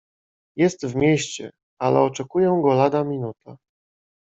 [0.57, 1.51] "Jest w mieście,
[1.81, 3.57] ale oczekuję go lada minuta."